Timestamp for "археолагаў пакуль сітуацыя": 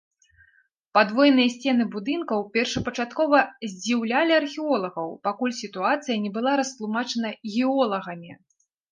4.41-6.15